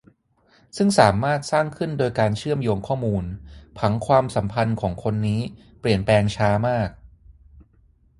[0.77, 3.23] ซึ่งสามารถสร้างขึ้นโดยการเชื่อมโยงข้อมูล-
[3.77, 5.41] ผังความสัมพันธ์ของคนนี้
[5.79, 6.89] เปลี่ยนแปลงช้ามาก